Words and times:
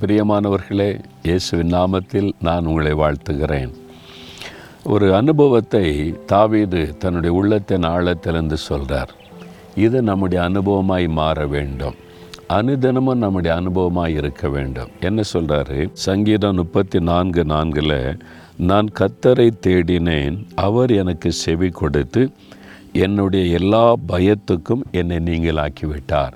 பிரியமானவர்களே 0.00 1.00
இயேசுவின் 1.22 1.72
நாமத்தில் 1.72 2.32
நான் 2.40 2.66
உங்களை 2.66 2.92
வாழ்த்துகிறேன். 2.92 3.72
ஒரு 4.84 5.14
அனுபவத்தை 5.14 6.12
தாவீது 6.26 6.96
தன்னுடைய 6.98 7.36
உள்ளத்தின் 7.36 7.82
ஆழத்திலிருந்து 7.82 8.52
சொல்கிறார் 8.52 9.14
இது 9.76 10.02
நம்முடைய 10.02 10.44
அனுபவமாய் 10.44 11.08
மாற 11.08 11.46
வேண்டும். 11.46 11.94
அனுதினமும் 12.48 13.18
நம்முடைய 13.18 13.60
அனுபவமாக 13.60 14.08
இருக்க 14.08 14.48
வேண்டும். 14.48 14.88
என்ன 15.00 15.22
சொல்கிறாரு 15.32 15.88
சங்கீதம் 15.92 16.54
முப்பத்தி 16.54 17.00
நான்கு 17.00 17.44
நான்கில் 17.44 18.18
நான் 18.56 18.88
கத்தரை 19.00 19.50
தேடினேன் 19.66 20.46
அவர் 20.54 20.90
எனக்கு 20.90 21.32
செவி 21.32 21.68
கொடுத்து 21.68 22.30
என்னுடைய 22.92 23.58
எல்லா 23.58 23.94
பயத்துக்கும் 24.08 24.82
என்னை 24.90 25.16
நீங்களாக்கிவிட்டார். 25.16 26.32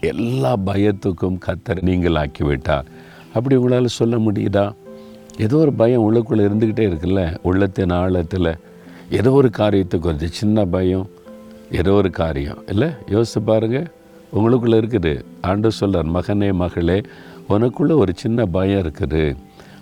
எல்லா 0.00 0.56
பயத்துக்கும் 0.66 1.38
கத்தர் 1.46 1.82
நீங்களாக்கிவிட்டார். 1.84 2.84
அப்படி 3.34 3.54
உங்களால் 3.56 3.86
சொல்ல 3.86 4.16
முடியுதா? 4.16 4.74
ஏதோ 5.38 5.56
ஒரு 5.56 5.72
பயம் 5.72 6.14
உள்ளுக்குள்ளே 6.14 6.42
இருந்துக்கிட்டே 6.48 6.84
இருக்குல்ல? 6.88 7.36
உள்ளத்தின் 7.42 7.90
ஆழத்தில் 7.90 8.56
ஏதோ 9.10 9.30
ஒரு 9.30 9.50
காரியத்தை 9.50 10.00
குறித்து 10.00 10.28
சின்ன 10.28 10.64
பயம். 10.64 11.08
ஏதோ 11.70 11.92
ஒரு 11.92 12.10
காரியம். 12.10 12.58
இல்லை? 12.66 12.88
யோசித்து 13.06 13.42
பாருங்கள் 13.42 13.90
உங்களுக்குள்ளே 14.36 14.78
இருக்குது. 14.82 15.24
ஆண்டு 15.40 15.70
சொல்கிறார் 15.70 16.06
மகனே 16.06 16.52
மகளே 16.52 17.00
உனக்குள்ளே 17.48 17.96
ஒரு 17.96 18.12
சின்ன 18.16 18.44
பயம் 18.44 18.80
இருக்குது. 18.80 19.36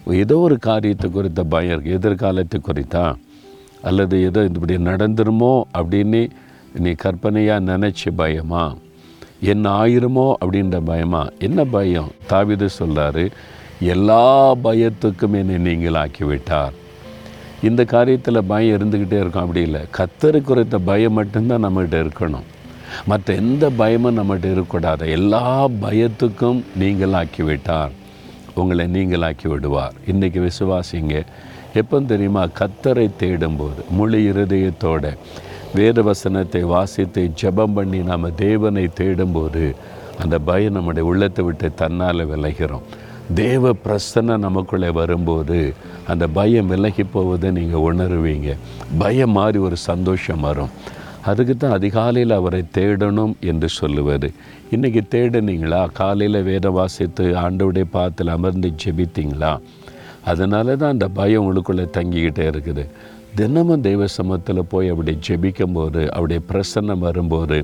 ஏதோ 0.06 0.38
ஒரு 0.38 0.58
காரியத்தை 0.58 1.10
குறித்த 1.10 1.44
பயம் 1.44 1.80
இருக்குது 1.80 1.90
எதிர்காலத்தை 1.90 2.60
குறித்தா? 2.64 3.14
அல்லது 3.82 4.22
ஏதோ 4.22 4.42
இப்படி 4.42 4.76
நடந்துருமோ? 4.76 5.62
அப்படின்னு 5.78 6.30
நீ 6.78 6.90
கற்பனையாக 6.90 7.78
நினச்சி 7.78 8.10
பயமா? 8.16 8.74
என்ன 9.42 9.84
ஆயிருமோ? 9.84 10.32
அப்படின்ற 10.44 10.80
பயமா? 10.84 11.26
என்ன 11.38 11.64
பயம்? 11.64 12.10
தாவித 12.30 12.68
சொல்கிறாரு 12.78 13.30
எல்லா 13.80 14.54
பயத்துக்கும் 14.54 15.32
என்னை 15.32 15.74
நீங்கள் 15.74 16.00
ஆக்கிவிட்டார் 16.04 16.72
இந்த 17.62 17.82
காரியத்தில் 17.82 18.38
பயம் 18.38 18.76
இருந்துக்கிட்டே 18.76 19.20
இருக்கும். 19.20 19.42
அப்படி 19.42 19.60
இல்லை. 19.60 19.80
கத்தரு 19.98 20.42
குறித்த 20.42 20.78
பயம் 20.78 21.12
மட்டும்தான் 21.12 21.64
நம்மகிட்ட 21.64 22.08
இருக்கணும். 22.08 22.46
மற்ற 23.06 23.34
எந்த 23.34 23.70
பயமும் 23.70 24.18
நம்மகிட்ட 24.18 24.44
இருக்கக்கூடாது. 24.44 25.10
எல்லா 25.10 25.68
பயத்துக்கும் 25.68 26.62
நீங்கள் 26.76 27.10
ஆக்கிவிட்டார் 27.10 27.90
உங்களை 28.54 28.86
நீங்களாக்கி 28.86 29.48
விடுவார். 29.48 29.92
இன்றைக்கி 30.06 30.48
விசுவாசிங்க 30.48 31.24
எப்போ 31.74 32.00
தெரியுமா? 32.00 32.42
கத்தரை 32.44 33.10
தேடும்போது 33.20 33.80
முழு 33.90 34.18
இருதயத்தோட 34.18 35.16
வேத 35.74 36.02
வசனத்தை 36.02 36.62
வாசித்து 36.62 37.30
ஜெபம் 37.42 37.74
பண்ணி 37.74 37.98
நாம் 37.98 38.34
தேவனை 38.34 38.88
தேடும்போது 39.00 39.74
அந்த 40.20 40.38
பயம் 40.38 40.72
நம்முடைய 40.72 41.08
உள்ளத்தை 41.08 41.44
விட்டு 41.44 41.74
தன்னால் 41.74 42.28
விலகிறோம். 42.28 42.86
தேவ 43.34 43.74
பிரசன்னம் 43.84 44.44
நமக்குள்ளே 44.46 44.90
வரும்போது 44.90 45.74
அந்த 46.06 46.28
பயம் 46.28 46.66
விலகி 46.66 47.04
போவதை 47.04 47.50
நீங்கள் 47.50 47.80
உணருவீங்க. 47.80 48.56
பயம் 48.98 49.30
மாதிரி 49.30 49.58
ஒரு 49.58 49.76
சந்தோஷம் 49.76 50.40
வரும். 50.40 50.68
அதுக்கு 51.30 51.54
தான் 51.56 51.76
அதிகாலையில் 51.78 52.38
அவரை 52.38 52.60
தேடணும் 52.76 53.34
என்று 53.50 53.68
சொல்லுவார் 53.78 54.28
இன்றைக்கி 54.74 55.02
தேடுனீங்களா? 55.14 55.80
காலையில் 55.98 56.38
வேத 56.48 56.66
வாசித்து 56.76 57.24
ஆண்டவுடைய 57.42 57.86
பாத்தில் 57.96 58.34
அமர்ந்து 58.36 58.68
ஜெபித்தீங்களா? 58.82 59.52
அதனால 60.30 60.76
தான் 60.80 60.94
அந்த 60.94 61.08
பயம் 61.18 61.42
உங்களுக்குள்ளே 61.42 61.84
தங்கிக்கிட்டே 61.96 62.44
இருக்குது. 62.52 62.84
தினமும் 63.38 63.84
தெய்வ 63.86 64.06
சமத்தில் 64.16 64.70
போய் 64.72 64.92
அப்படி 64.92 65.12
ஜெபிக்கும் 65.28 65.76
போது 65.78 66.00
பிரசன்னம் 66.50 67.04
வரும்போது 67.06 67.58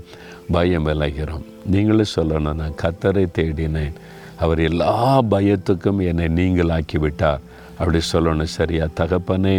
பயம் 0.57 0.87
விலகிறோம். 0.89 1.45
நீங்களும் 1.73 2.15
சொல்லணும் 2.17 2.61
நான் 2.63 2.81
கத்தரை 2.83 3.27
தேடினேன். 3.39 3.97
அவர் 4.45 4.61
எல்லா 4.71 4.95
பயத்துக்கும் 5.33 6.01
என்னை 6.11 6.27
நீங்களாக்கி 6.39 6.99
விட்டார் 7.05 7.45
அப்படி 7.79 7.99
சொல்லணும் 8.13 8.55
சரியா 8.59 8.85
தகப்பனே 9.01 9.57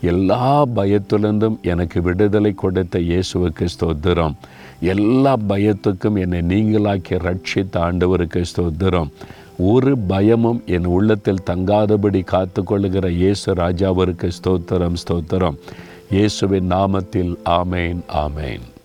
எல்லா 0.00 0.64
பயத்திலிருந்தும் 0.74 1.60
எனக்கு 1.62 2.02
விடுதலை 2.02 2.54
கொடுத்த 2.54 2.98
இயேசுவுக்கு 2.98 3.66
ஸ்தோத்திரம் 3.78 4.34
எல்லா 4.80 5.36
பயத்துக்கும் 5.48 6.18
என்னை 6.18 6.40
நீங்களாக்கி 6.42 7.16
ரட்சித்த 7.26 7.74
ஆண்டவருக்கு 7.80 8.44
ஸ்தோத்திரம் 8.56 9.10
ஒரு 9.56 9.98
பயமும் 9.98 10.62
என் 10.66 10.84
உள்ளத்தில் 10.84 11.46
தங்காதபடி 11.46 12.24
காத்து 12.24 12.64
கொள்ளுகிற 12.64 13.10
இயேசு 13.10 13.54
ராஜாவிற்கு 13.54 14.30
ஸ்தோத்திரம் 14.38 14.98
ஸ்தோத்திரம். 15.08 15.58
இயேசுவின் 16.10 16.70
நாமத்தில் 16.70 17.36
ஆமேன் 17.44 18.00
ஆமேன். 18.08 18.77